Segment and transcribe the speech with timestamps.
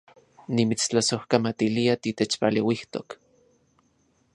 [0.59, 3.07] Nimitstlasojkamatilia titechpaleuijtok